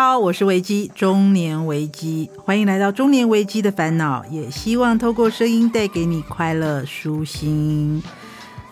[0.00, 8.00] 好，我是维基，中年维基，欢迎来到中年维基的烦恼，也希望透过声音带给你快乐舒心。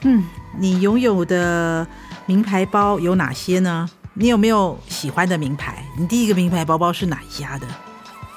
[0.03, 0.23] 嗯，
[0.57, 1.85] 你拥有的
[2.27, 3.91] 名牌包有哪些呢？
[4.15, 5.85] 你有没有喜欢的名牌？
[5.99, 7.67] 你第一个名牌包包是哪一家的？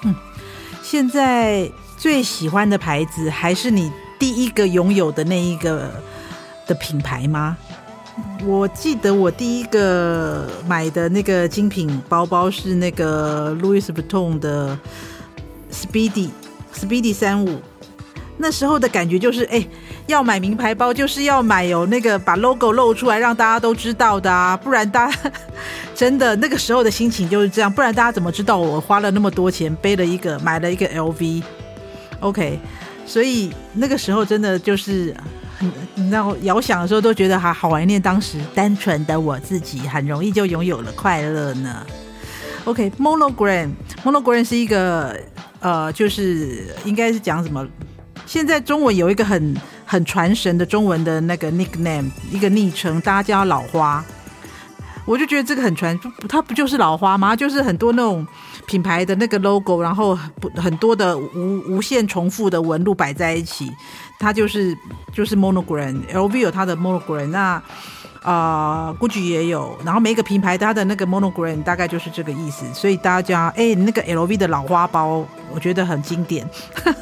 [0.05, 0.15] 嗯，
[0.81, 5.91] 现在最喜欢的牌子还是你第一个拥有的那一个
[6.65, 7.55] 的品牌吗？
[8.45, 14.77] 我记得我第一个买的那个精品包包是那个 Louis Vuitton 的
[15.71, 16.29] Speedy
[16.73, 17.59] Speedy 三五，
[18.37, 19.67] 那时候的感觉就是，哎，
[20.07, 25.31] 要买名牌包就是要买有那个把 logo 露出来让大家都知道的啊，不然大家
[25.93, 32.57] 真的那个时候的心情就是这样，不然大家怎么知道我花了那么多钱背了一个买了一个 LV？OK，
[33.05, 35.13] 所以那个时候真的就是。
[35.95, 41.85] 你知道，遥想的时候都觉得还好怀念当时单纯的我自己，很容易就拥有了快乐呢。
[42.65, 45.19] OK，Monogram，Monogram 是一个
[45.59, 47.67] 呃，就是应该是讲什么？
[48.25, 54.05] 现在中文有一个很很传神的中文的那个 nickname，一个昵称，大家叫老花。
[55.09, 57.35] 我就觉得这个很传，它不就是老花吗？
[57.35, 58.25] 就是很多那种
[58.67, 63.71] 品牌的那个 logo，然后不很多的无无限重复的纹路摆在一起。
[64.19, 64.77] 它就是
[65.11, 67.39] 就是 monogram，LV 有它的 monogram，那
[68.21, 76.47] 啊、呃、，GUCCI 也有，然后每一个品牌它的那个 monogram 大概就是这个意思，所以大家，哎，那个 LV 的老花包，我觉得很经典。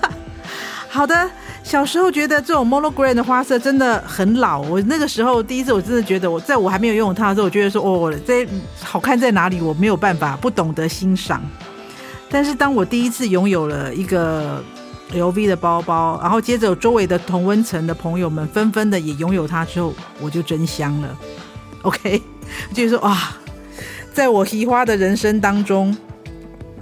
[0.88, 1.30] 好的，
[1.68, 8.48] 小时候觉得这种 monogram 的花色真的很老，我那个时候第一次我真的觉得，我在我还没有拥有它的时候，我觉得说，哦，这
[8.82, 9.60] 好看在哪里？
[9.60, 11.44] 我没有办法，不懂得欣赏。
[12.30, 14.64] 但是当我第一次拥有了一个。
[15.14, 21.18] LV 的包包，然后接着周围的同温层的朋友们纷纷的也拥有它之后，我就真香了。
[21.84, 22.22] OK，
[22.76, 23.18] 就是说哇，
[24.14, 25.96] 在我奇花的人生当中，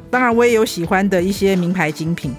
[0.09, 2.33] 当然我也有喜欢的一些名牌精品，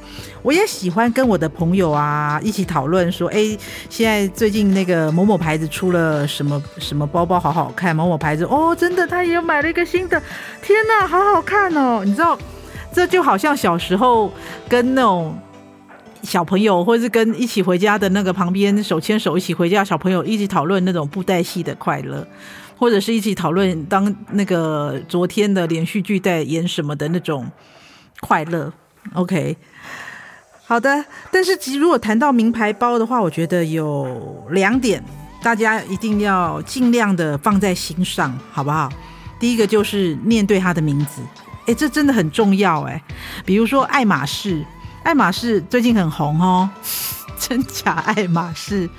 [0.46, 3.58] 我也喜欢跟我的朋友啊一起讨论说，哎，
[3.90, 7.96] 现在最近那个某某牌子出了什么什么包包，好好看。
[7.96, 10.22] 某某牌子哦，真的，他也买了一个新的，
[10.62, 12.02] 天哪，好好看哦！
[12.04, 12.38] 你知道，
[12.92, 14.32] 这就好像小时候
[14.68, 15.36] 跟那种。
[16.22, 22.26] 小朋友，或是跟一起回家的那个旁边手牵手一起回家，小朋友一起讨论那种布袋戏的快乐，
[22.76, 27.46] 或者是一起讨论当那个昨天的连续剧在演什么的那种
[28.18, 28.72] 快乐。
[29.14, 29.56] OK，
[30.66, 31.04] 好的。
[31.30, 35.02] 但是其实如果谈到名牌包的话，我觉得有两点，
[35.42, 38.90] 大家一定要尽量的放在心上，好不好？
[39.38, 41.22] 第一个就是念对它的名字，
[41.66, 43.00] 诶，这真的很重要诶，
[43.44, 44.64] 比如说爱马仕。
[45.02, 46.68] 爱马仕最近很红哦，
[47.38, 48.90] 真假爱马仕。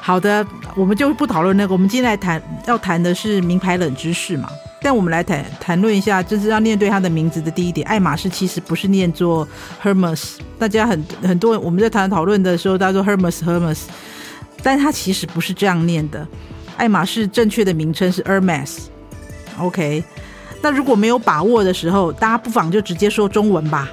[0.00, 0.44] 好的，
[0.74, 1.72] 我们就不讨论那个。
[1.72, 4.48] 我们今天来谈，要谈的是名牌冷知识嘛。
[4.82, 7.86] 但我们来谈谈论一下，就是要念对它的名字的第一点。
[7.86, 9.46] 爱马仕其实不是念作
[9.82, 13.82] Hermes，大家很很多我们在谈讨论的时候，大家说 Hermes Hermes，
[14.62, 16.26] 但它其实不是这样念的。
[16.76, 18.78] 爱马仕正确的名称是 Hermes。
[19.58, 20.02] OK，
[20.60, 23.88] 那如果没有把握的时候，大家不妨就直接说中文吧。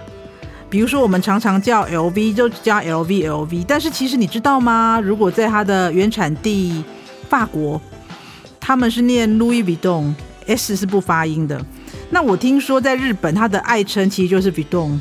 [0.69, 3.65] 比如说，我们常常叫 LV，就叫 LV LV。
[3.67, 5.01] 但是其实你知道吗？
[5.03, 6.83] 如果在它的原产地
[7.27, 7.81] 法国，
[8.59, 10.13] 他们是念 Louis Vuitton
[10.49, 11.63] S 是不发音的。
[12.09, 14.99] 那我听说在日本，它的爱称其实就是 Vidon，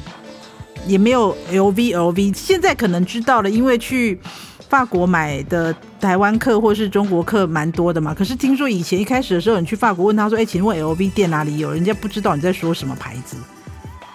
[0.86, 2.34] 也没有 LV LV。
[2.36, 4.20] 现在可能知道了，因为去
[4.68, 8.12] 法国买的台湾客或是中国客蛮多的嘛。
[8.12, 13.36] 可是听说以前一开始的时候，你去法国问他说：“哎，请问 LV 店哪里有？”人家不知道你在说什么牌子。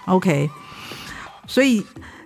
[0.05, 0.49] OK。
[1.47, 1.85] 所以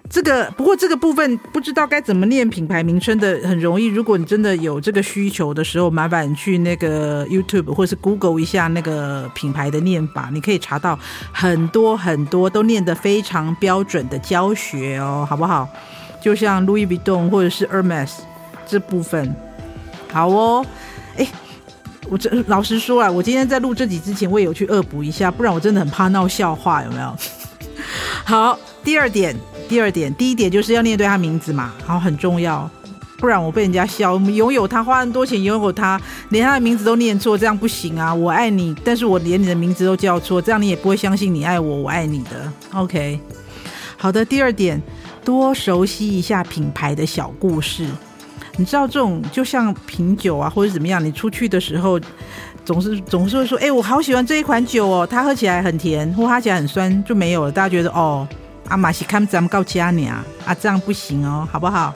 [0.10, 3.88] 这个不过这个部分不知道该怎么念品牌名称的很容易。
[3.88, 10.98] 如果你真的有这个需求的时候，麻烦去那个 YouTube 或是 Google 一下那个品牌的念法，你可以查到
[11.32, 15.68] 很多很多都念得非常标准的教学哦，好不好？
[16.22, 18.12] 就像 Louis Vuitton 或者是 Hermes
[18.66, 19.36] 这部分，
[20.12, 20.66] 好哦。
[21.18, 21.28] 哎，
[22.10, 27.16] 我这老实说啊，我今天在录这集之前，我也有去恶补一下，不然我真的很怕闹笑话，有没有？
[28.26, 28.58] 好。
[28.84, 29.36] 第二点，
[29.68, 32.70] 第二点，第一点就是要念对他名字嘛，好，很重要，
[33.18, 34.14] 不然我被人家笑。
[34.14, 36.00] 我们拥有他，花很多钱拥有他，
[36.30, 38.14] 连他的名字都念错，这样不行啊！
[38.14, 42.52] 我爱你，但是我连你的名字都叫错，这样你也不会相信你爱我，我爱你的。
[42.74, 43.20] OK，
[43.98, 44.24] 好的。
[44.24, 44.82] 第二点，
[45.26, 47.86] 多熟悉一下品牌的小故事。
[48.56, 52.00] 你知道这种就像品酒啊，或者怎么样，你出去的时候
[52.64, 57.52] 总是总是会说，哎，我好喜欢这一款酒哦，它喝起来很甜，或喝起来很酸，就没有了。
[57.52, 58.28] 大家觉得哦。
[58.70, 61.94] 阿玛西看咱们告家你啊，啊这样不行哦，好不好？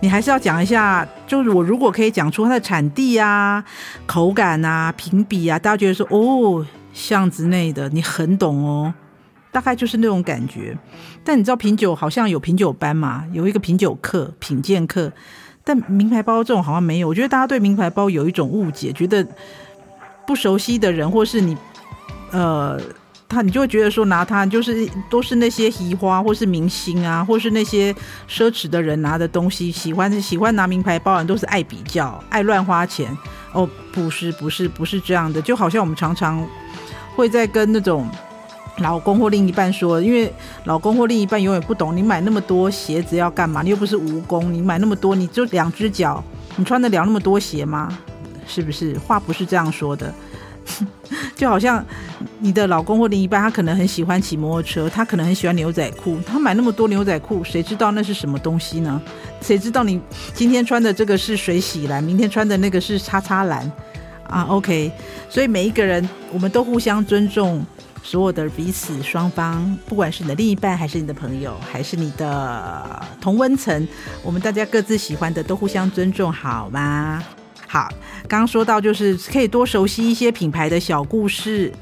[0.00, 3.64] 你还是要讲一下，就是我如果可以讲出它的产地啊、
[4.06, 8.92] 口感啊、评比啊，大家觉得说哦，巷子内的，你很懂哦，
[9.50, 10.76] 大概就是那种感觉。
[11.24, 15.10] 但你知道品酒好像有品酒班嘛，有一个品酒课、品鉴课，
[15.64, 17.08] 但名牌包这种好像没有。
[17.08, 19.26] 我觉得大家对名牌包有一种误解，觉得
[20.26, 21.56] 不熟悉的人或是你，
[22.30, 22.80] 呃。
[23.28, 27.92] 他你就会觉得说拿它就是都是那些移花或是明星啊，或是那些
[28.28, 33.16] 奢侈的人拿的东西，喜欢喜欢拿名牌包人都是爱比较、爱乱花钱。
[33.52, 36.44] 哦，不是不是不是这样的，就好像我们常常
[37.14, 38.08] 会在跟那种
[38.78, 40.32] 老公或另一半说，因为
[40.64, 46.22] 老公或另一半永远不懂你买那么多鞋子要干嘛，你又不是蜈蚣，你买那么多你就两只脚，
[46.56, 47.96] 你穿得了那么多鞋吗？
[48.46, 48.98] 是不是？
[48.98, 50.12] 话不是这样说的。
[51.36, 51.84] 就好像
[52.38, 59.00] 你的老公或另一半，他可能很喜欢骑摩托车，他可能很喜欢牛仔裤，他买那么多牛仔裤，谁知道那是什么东西呢？
[59.40, 60.00] 谁知道你
[60.32, 63.70] 今天穿的这个是水洗蓝，明天穿的那个是叉叉蓝
[64.26, 64.90] 啊？OK，
[65.28, 67.64] 所以每一个人，我们都互相尊重
[68.02, 73.86] 所有的彼此双方，不管是你的另一半，还是你的朋友，还是你的同温层，
[74.22, 77.22] 我们大家各自喜欢的都互相尊重，好吗？
[77.74, 77.88] 好，
[78.28, 81.72] 刚刚说到就是可以多熟悉一些品牌的小故事，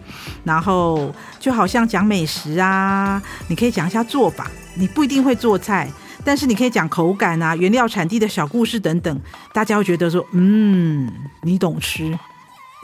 [0.42, 5.86] 然后就好像讲美食啊，你可以讲一下做法，你不一定会做菜，
[6.24, 9.20] 但是你可以讲口感啊、原料产地的小故事等等，
[9.52, 11.12] 大家会觉得说，嗯，
[11.42, 12.18] 你懂吃。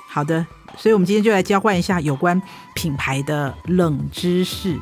[0.07, 0.47] 好的，
[0.77, 2.39] 所以我们今天就来交换一下有关
[2.75, 4.79] 品牌的冷知识。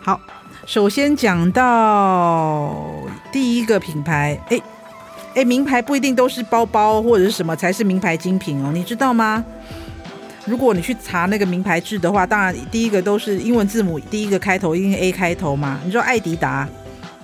[0.00, 0.20] 好，
[0.64, 2.72] 首先讲到
[3.32, 4.60] 第一个品牌，哎。
[5.34, 9.44] 哎，名牌不一定都是包包或者是什么才是名牌精品哦，你知道吗？
[10.46, 15.78] 如果你去查那个名牌制的话，当然第一个都是英文字母，第一个开头一定 A 开头嘛。
[15.84, 16.68] 你知道爱迪达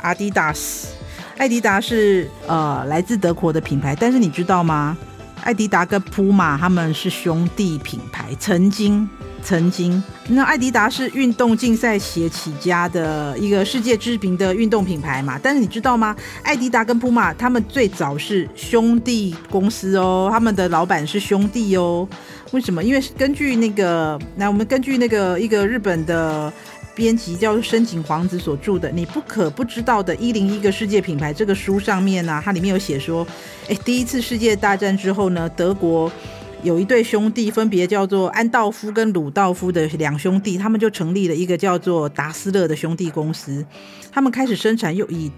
[0.03, 0.89] 阿迪达斯，
[1.37, 4.97] 艾迪达是呃来自德国的品牌，但是你知道吗？
[5.43, 9.09] 爱迪达跟普马他们是兄弟品牌，曾经。
[9.47, 15.39] 曾经，那艾迪达是运动竞赛鞋起家的一个世界知名的运动品牌嘛？
[15.41, 16.17] 但是你知道吗？
[16.43, 22.09] 艾迪达跟普马他们最早是兄弟公司哦，他们的老板是兄弟哦。
[22.51, 22.83] 为什么？
[22.83, 26.53] 因为根据那个，那我们根据那个一个日本的
[26.97, 33.25] 编辑叫深井皇子所著的《你不可不知道的一零一个世界品牌》这个书上面呢、它里面有写说，
[33.69, 36.11] 哎，第一次世界大战之后呢，德国。
[36.67, 43.65] 有一对兄弟，分别叫做安道夫跟鲁道夫的两兄弟，他们就成立了一个叫做达斯勒的兄弟公司。
[44.11, 45.31] 他们开始生产又以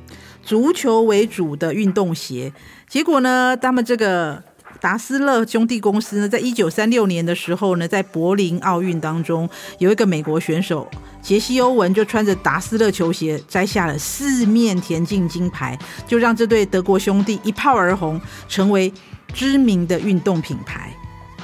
[0.43, 2.51] 足球为主的运动鞋。
[2.89, 4.43] 结果呢，他们这个
[4.81, 9.47] 达斯勒兄弟公司呢，在一九三六年的时候呢，在柏林奥运当中，
[9.79, 10.89] 有一个美国选手
[11.21, 18.91] 杰西·欧文就穿着达斯勒球鞋摘下了四面田径金牌，就让这对德国兄弟一炮而红，成为
[19.35, 20.95] 知名的运动品牌。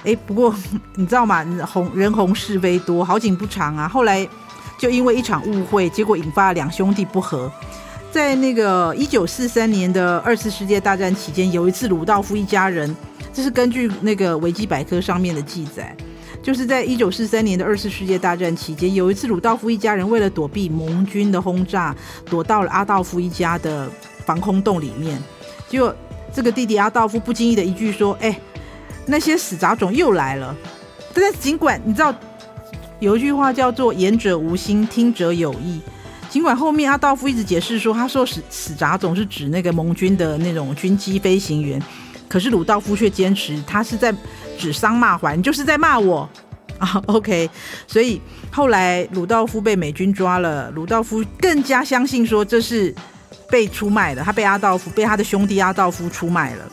[0.05, 0.55] 哎，不过
[0.97, 1.45] 你知道吗？
[1.67, 3.89] 红人红是非多，好景不长啊。
[3.89, 4.29] 后来
[4.79, 7.51] 就因为一场误会，结果引发了两兄弟不和。
[8.12, 12.95] 在那个一九四三年的二次世界大战期间，有一次鲁道夫一家人，
[13.33, 15.97] 这是根据那个维基百科上面的记载，
[16.43, 21.96] 就是在一九四三年的二次世界大战期间，有一次鲁道夫一家人为了躲避盟军的轰炸，
[22.27, 23.91] 躲到了阿道夫一家的
[24.27, 25.19] 防空洞里面。
[25.69, 25.93] 结果
[26.32, 28.39] 这个弟弟阿道夫不经意的一句说：“哎。”
[29.06, 30.55] 那些死杂种又来了，
[31.13, 32.15] 但是尽管你知道
[33.01, 35.81] 有一句话叫做“言者无心，听者有意”，
[36.31, 41.82] 尽管后面阿道夫一直解释说他说死死杂种是指那个盟军的那种军机飞行员，
[42.29, 44.15] 可是鲁道夫却坚持他是在
[44.58, 46.29] 指桑骂槐，就是在骂我
[46.79, 47.03] 啊。
[47.06, 47.49] OK，
[47.87, 48.20] 所以
[48.51, 52.94] 后来鲁道夫被美军抓了，鲁道夫更加相信说这是
[53.51, 56.65] 被出卖的，他被阿道夫被他的兄弟阿道夫出卖了。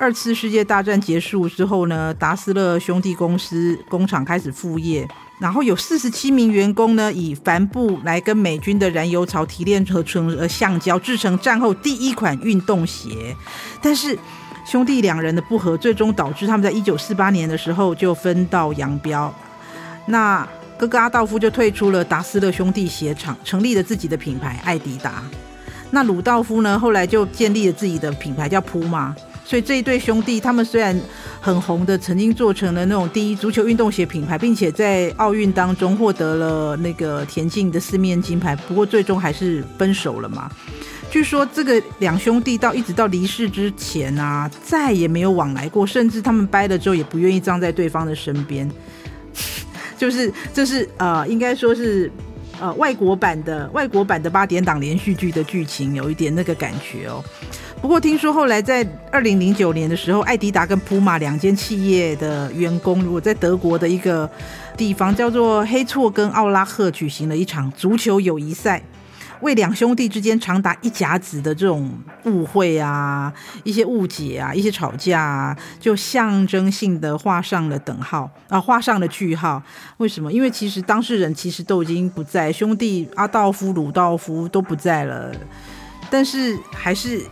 [0.00, 5.06] 二次世界大战结束之后呢，达斯勒兄弟公司工厂开始复业，
[5.38, 13.36] 然后有四十七名员工呢，以帆布来跟美军的燃油槽提炼合成呃橡胶，制成战后第一款运动鞋。
[13.82, 14.18] 但是
[14.64, 19.30] 兄弟两人的不和，最终导致他们在一九四八年的时候就分道扬镳。
[20.06, 25.22] 那哥哥阿道夫就退出了达斯勒兄弟鞋厂，成立了自己的品牌艾迪达。
[25.90, 29.14] 那鲁道夫呢，后来就建立了自己的品牌叫普马。
[29.50, 30.96] 所以这一对兄弟，他们虽然
[31.40, 40.48] 很红的，曾经做成了那种第一足球运动鞋品牌，并且在奥运当中获得了那个田径的四面金牌，不过最终还是分手了嘛。
[41.10, 48.70] 据说这个两兄弟到一直到离世之前啊，再也没有往来过，甚至他们掰了之后也不愿意葬在对方的身边。
[49.98, 52.08] 就是这是呃，应该说是
[52.60, 57.24] 呃外国版的外国版的八点档连续剧的剧情，有一点那个感觉哦。
[57.80, 64.30] 不过听说后来在二零零九年的时候，艾迪达跟普马两间企业的员工，如果在德国的一个
[64.76, 68.82] 地方叫做黑错跟奥拉赫举行了一场足球友谊赛。
[69.40, 71.90] 为两兄弟之间长达一甲子的这种
[72.24, 73.32] 误会啊、
[73.64, 79.62] 一些误解啊、一些吵架啊，就象征性的画上了等号啊，画上了句号。
[79.96, 80.30] 为什么？
[80.30, 85.32] 因为其实当事人其实都已经不在，兄弟阿道夫、鲁道夫都不在了。
[86.10, 87.22] 但是还是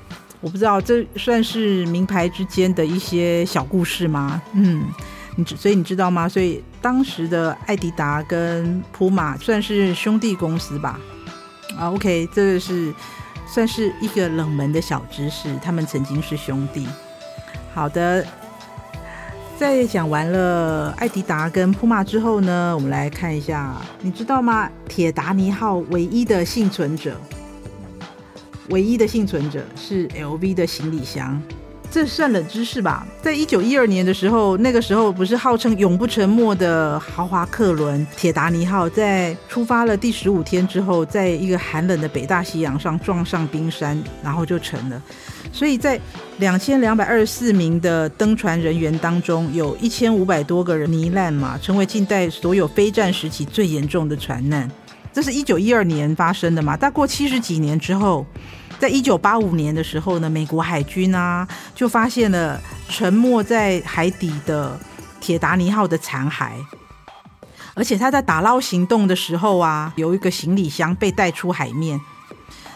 [0.41, 4.41] 我不知道，这算是名牌之间的一些小故事吗？
[4.53, 4.85] 嗯，
[5.37, 6.29] 你知所以你知道吗？
[6.29, 10.99] 所以当时的爱迪达跟普马算是兄弟公司吧。
[11.77, 12.95] 啊，OK，这个是
[13.47, 16.87] 算是一个冷门的小知识，他们曾经是兄弟。
[17.75, 18.25] 好的，
[19.57, 24.71] 在讲完了爱迪达跟普马之后呢，我们来看一下，你知道吗？
[24.89, 27.17] 铁达尼号唯一的幸存者，
[28.71, 31.41] 唯一的幸存者是 LV 的行李箱。
[31.91, 33.07] 这算冷知识吧？
[33.23, 45.03] 在一九一二年的时候，那个时候不是号称永不沉没的豪华客轮铁达尼号，在出发了第十五天之后，在一个寒冷的北大西洋上撞上冰山，然后就沉了。
[45.51, 45.99] 所以在
[46.37, 54.71] 两千两百二十四名的登船人员当中，有一千五百多个人罹难嘛，成为近代所有非战时期最严重的船难。
[55.11, 56.77] 这是一九一二年发生的嘛？
[56.77, 58.27] 大过七十几年之后。
[58.79, 64.79] 在一九八五年的时候呢，美国海军啊就发现了沉没在海底的
[65.21, 66.53] 铁达尼号的残骸，
[67.75, 72.01] 而且他在打捞行动的时候啊，有一个行李箱被带出海面。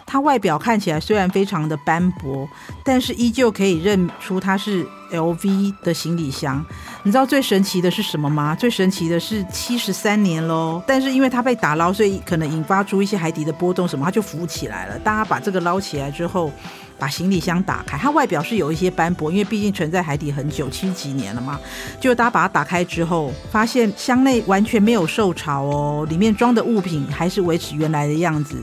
[0.05, 2.47] 它外表看起来虽然非常的斑驳，
[2.85, 6.63] 但是依旧可以认出它是 LV 的行李箱。
[7.05, 8.55] 你知道最神奇的是什么吗？
[8.55, 14.97] 最神奇的是七十三年喽，但是因为它被打捞，所以可能引发出一些海底的波动，什么它就浮起来了。
[15.01, 16.53] 大家把这个捞起来之后，
[17.01, 21.59] 把行李箱打开，它外表是有一些斑驳，因为毕竟沉在海底很久，七十几年了嘛。
[22.01, 28.57] 就大家把它打开之后，发现箱内完全没有受潮哦，里面装的物品还是维持原来的样子。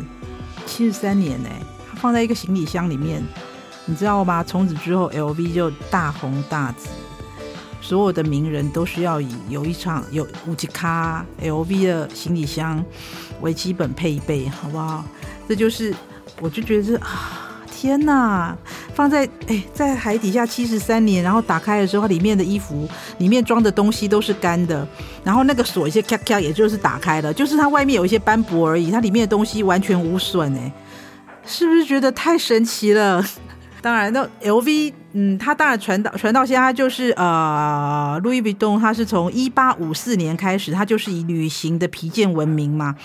[0.66, 1.50] 七十三年呢，
[1.96, 3.22] 放在一个行李箱里面，
[3.84, 4.42] 你知道吗？
[4.42, 6.88] 从此之后，LV 就大红大紫，
[7.82, 12.84] 所有的名人都需要以有一场有五级卡 LV 的行李箱
[13.42, 15.04] 为基本配备，好不好？
[15.48, 15.94] 这就是，
[16.42, 17.46] 我就觉得是啊。
[17.82, 18.54] 天呐，
[18.94, 22.86] 放在哎，在海底下七十三年，然后打开的时候，里面的衣服
[23.20, 24.86] 里面装的东西都是干的，
[25.24, 30.70] 然后那个锁一些咔咔，也就是打开了，就是它外面有一些斑驳而已，它里面的东西完全无损哎，
[31.46, 33.26] 是不是觉得太神奇了？
[33.82, 42.96] 当然，那 LV，嗯，它当然传到传到现在，他就是呃，Louis Vuitton，它是从一八五四年开始，它就是以旅行的皮件闻名嘛。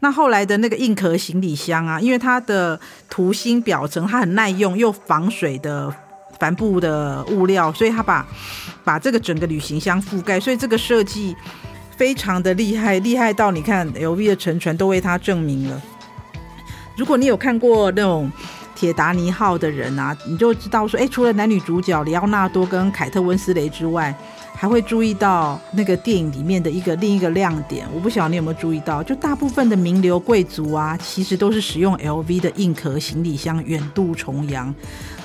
[0.00, 5.90] 那后来的那个硬壳行李箱啊，因为它的涂心表层它很耐用又防水的
[6.38, 8.26] 帆布的物料，所以它把
[8.84, 11.34] 把这个整个旅行箱覆盖，所以这个设计
[11.96, 15.80] 非常的厉害，厉害到你看 LV 的沉船都为它证明了。
[16.98, 18.30] 如果你有看过那种
[18.76, 24.14] 铁达尼号的人啊，你就知道说，哎，除了男女主角里奥纳多跟凯特温斯雷之外。
[24.58, 34.74] 还会注意到那个电影里面的一个另一个亮点，我不晓得你有没有注意到，就大部分的名流贵族啊，其实都是使用 LV 的硬壳行李箱远渡重洋。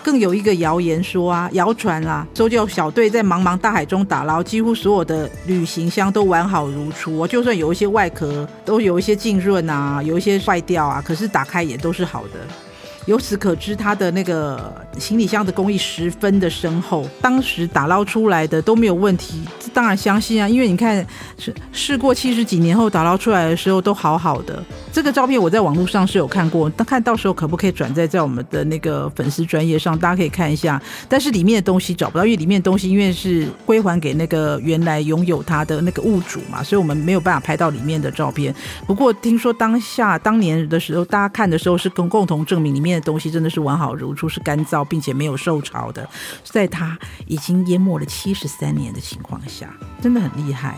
[0.03, 12.70] 更有一个谣言说啊，谣传啊，搜救小队在茫茫大海中打捞，几乎所有的旅行箱都完好如初，就算有一些外壳都有一些浸润啊，有一些坏掉啊，可是打开也都是好的。
[13.07, 19.41] 由此可知，它的那个行李箱的工艺十分的深厚，当时打捞出来的都没有问题。
[19.59, 21.05] 这当然相信啊，因为你看，
[21.37, 24.63] 是事过七十几年后打捞出来的时候都好好的。
[24.93, 30.79] 这个照片我在网络上是有看过，但看到时候可不可以转载在我们的那个粉丝专业上，大家可以看一下。
[31.09, 38.53] 但是里面的东西找不到，因为里面的东西因为是归还给那个原来拥有它的那个物主嘛，所以我们没有办法拍到里面的照片。
[38.85, 42.91] 不过听说当下当年的时候，大家看的时候是跟共同证明里面。
[43.01, 46.07] 东西真的是完好如初，是干燥并且没有受潮的，
[46.43, 50.77] 在它已经淹没了七十三年的情况下，真的很厉害。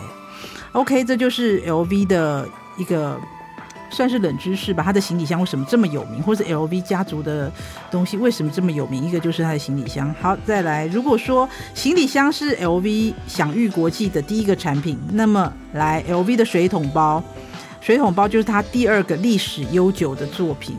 [0.72, 3.20] OK，这就是 LV 的一个
[3.90, 4.82] 算是冷知识吧。
[4.82, 7.50] 它的行李箱为什么这么有名，或是 LV 家族的
[7.92, 9.04] 东西为什么这么有名？
[9.04, 10.12] 一个就是它的行李箱。
[10.20, 17.22] 好，再来，如果说行李箱是 LV 享誉国际的第一个产品，那么来 LV 的水桶包，
[17.80, 20.76] 水桶包就是它第二个历史悠久的作品。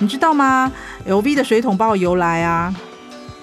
[0.00, 0.70] 你知道吗
[1.06, 2.74] ？LV 的水桶包由来啊，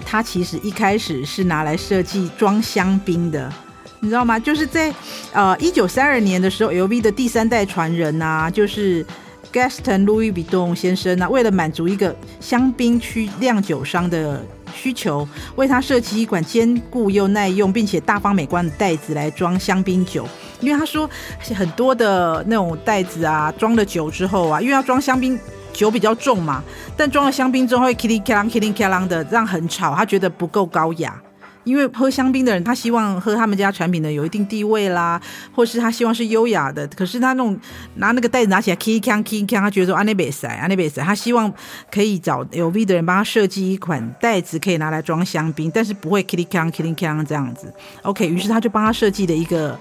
[0.06, 3.52] 它其实一开始是拿来设计装香槟的，
[4.00, 4.40] 你知道吗？
[4.40, 4.94] 就是在
[5.34, 9.06] 呃一九三二年的时候，LV 的第三代传人啊，就是
[9.52, 14.42] Gaston Louis Vuitton 先生呢、啊，为了满足一个香槟区酿酒商的
[14.74, 20.28] 需求，为他设计一款坚固又耐用，并且大方美观的袋子来装香槟酒。
[20.62, 21.10] 因为他说
[21.54, 25.38] 很多的那种袋子啊，装了酒之后啊，因为要装香槟
[25.76, 26.64] 酒比较重嘛，
[26.98, 31.22] 但装了香槟之后会 kili kalang kili kalang 的，这样很吵，他觉得不够高雅。
[31.66, 35.20] 因为喝香槟的人，他希望喝他们家产品的有一定地位啦，
[35.52, 36.88] 或是他希望是优雅的。
[36.90, 37.60] 可是他那种
[37.96, 41.52] 拿那个袋子拿起来，key can key can，他觉得说安内贝塞安内贝塞，他希望
[41.92, 47.74] 可以找 LV 的人帮他设计一款袋子，可以拿来装香槟，但是不会 key can key can 这样子。
[48.04, 49.76] OK，于是他就帮他设计了一个。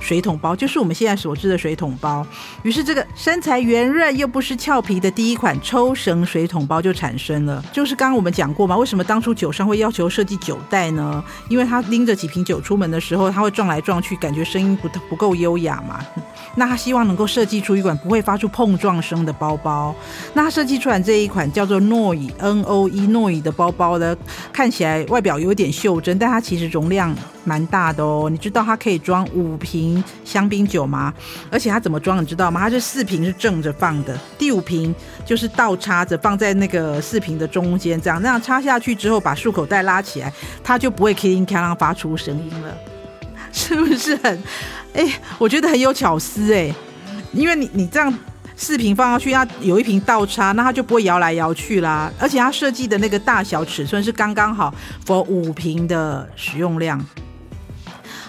[0.00, 2.24] 水桶包就是我们现在所知的水桶包，
[2.62, 7.64] 于是这个身材圆润又不失俏皮的第一款抽绳水桶包就产生了。
[7.72, 11.22] 就是刚刚我们讲过嘛，为什么当初酒商会要求设计酒袋呢？
[11.48, 15.98] 因为他拎着几瓶酒出门的时候，他会撞来撞去，感觉声音不不够优雅嘛。
[16.54, 19.94] 那他希望能够设计出一款不会发出碰撞声的包包。
[20.34, 24.16] 那他设计出来这一款叫做诺伊 N O E 诺伊的包包呢，
[24.52, 27.14] 看起来外表有点袖珍，但它其实容量
[27.46, 28.28] 蛮大的哦。
[28.30, 31.14] 你知道它可以装五瓶香槟酒吗？
[31.50, 32.60] 而且它怎么装，你知道吗？
[32.60, 42.76] 它是四瓶是正着放的，第五瓶就是倒插着放在那个四瓶的中间，这样那样插下去之后，把束口袋拉起来，它就不会咔铃咔啷发出声音了，
[43.52, 44.42] 是不是很？
[44.94, 45.06] 哎、
[45.38, 46.74] 我觉得很有巧思哎，
[47.32, 48.12] 因为你你这样
[48.56, 52.10] 四瓶放上去，它有一瓶倒插，那它就不会摇来摇去啦。
[52.18, 54.74] 而且它设计的那个大小尺寸是刚刚好
[55.06, 56.98] ，for 五瓶的使用量。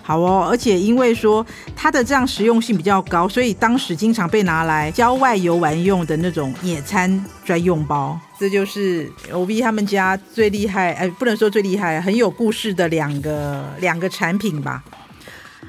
[0.07, 1.45] 好哦，而且因为说
[1.75, 8.17] 它的这样实用性比较高，所以当时经常被拿来郊外游玩用的那种野餐专用包。
[8.39, 14.81] 这就是 LV 他们家最厉害，哎，不能说最厉害，很有故事的两个两个产品吧。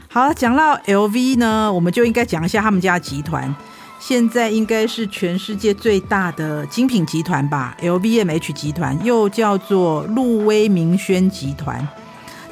[0.06, 3.52] 好，讲到 LV 呢，我们就应该讲一下他们家集团。
[3.98, 11.84] 现在应该是全世界最大的精品集团吧，LVMH 集团又叫做路威明轩集团。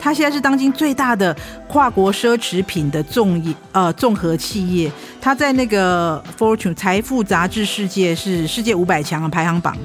[0.07, 4.88] 它现在是当今最大的跨国奢侈品的综业呃综合企业。
[5.21, 9.77] 它在那个 Fortune 财富杂志世界是世界五百强的排行榜。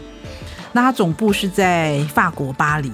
[0.74, 2.92] 那它总部是在法国巴黎。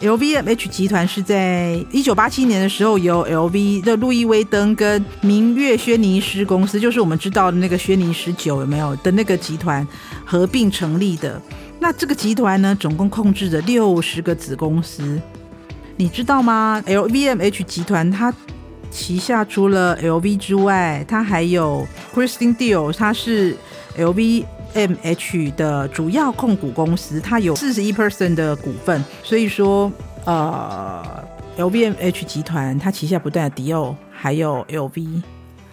[0.00, 9.86] LVMH 集团是在一九八七年的时候，由 LV 的路易威登跟明月轩尼诗公司，就是我们知道的那个轩尼诗酒有没有的那个集团
[10.24, 11.38] 合并成立的。
[11.78, 15.20] 那这个集团呢，总共控制着六十个子公司，
[15.98, 18.32] 你知道吗？LVMH 集团它
[18.88, 21.84] 旗下除了 LV 之外，它还有
[22.14, 23.56] Christian Dior，它是
[23.98, 24.46] LV。
[24.74, 29.90] M H 的主要控股公司，它有四十一 percent 的股份，所以说，
[30.26, 31.02] 呃
[31.56, 35.22] ，L V M H 集团它旗下不但有迪奥，还有 L V，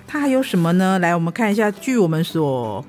[0.07, 0.97] 它还有什么呢？
[0.99, 2.83] 来，我们看一下，据我们所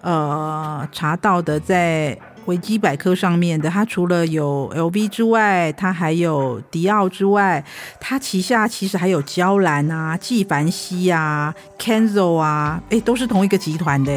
[0.00, 7.64] 呃查到的，在维基百科上面的，它除了有 L V 之外，它还有迪奥之外，
[8.00, 14.12] 它旗下其实还有娇兰啊、纪梵希啊、Kenzo 啊，哎，都是同一个集团的。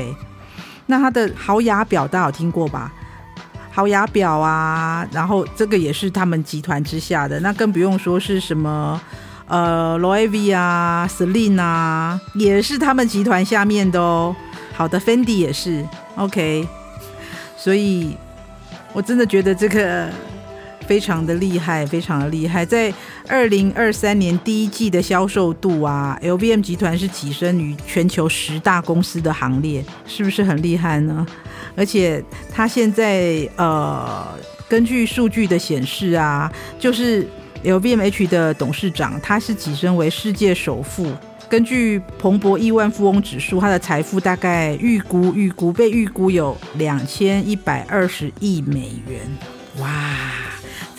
[0.85, 2.91] 那它的豪雅表大家有听过吧？
[3.71, 8.99] 豪雅表啊，然后这个也是他们集团之下的，那更不用说是什么
[9.47, 14.35] 呃，Loewe 啊，Celine 啊，也是他们集团下面的哦。
[14.73, 16.67] 好的，Fendi 也是，OK。
[17.59, 18.15] 所以
[18.93, 20.09] 我真的觉得这个。
[20.87, 22.65] 非常的厉害，非常的厉害。
[22.65, 22.91] 在
[23.27, 31.23] 二零二三年第一季的销售度啊，LVM 集团是跻身于全球十大公司的行列，是不是很厉害呢？
[31.75, 34.29] 而且它现在呃，
[34.67, 37.27] 根据数据的显示啊，就是
[37.63, 41.05] LVMH 的董事长，他是跻身为世界首富。
[41.49, 49.19] 根据彭博亿万富翁指数，他的财富大概预估预估被预估有两千一百二十亿美元，
[49.79, 50.48] 哇！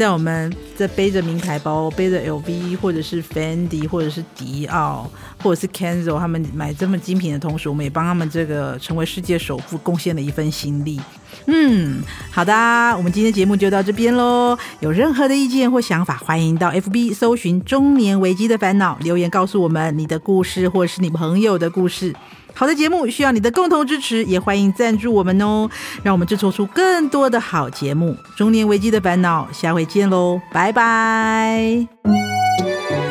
[0.00, 5.06] 在我们这背着名牌包，背着 LV 或者是 Fendi 或者是迪奥
[5.42, 10.98] 或者是 Kenzo，他们买这么精品的同时，我们也帮他们这个成为世界首富贡献了一份心力。
[11.44, 12.54] 嗯，好的，
[12.96, 14.56] 我们今天节目就到这边喽。
[14.80, 22.14] 有任何的意见或想法，欢迎到 FB 搜寻“中年危机的烦恼”，留言告诉我们你的故事或是你朋友的故事。
[22.54, 25.68] 好的节目需要你的共同支持，也欢迎赞助我们哦，
[26.02, 28.16] 让我们制作出更多的好节目。
[28.36, 31.86] 中年危机的烦恼，下回见喽，拜拜。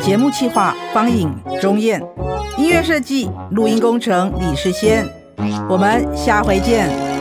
[0.00, 2.02] 节目企划方颖、钟燕，
[2.58, 5.06] 音乐设计、录音工程李世先，
[5.68, 7.19] 我们下回见。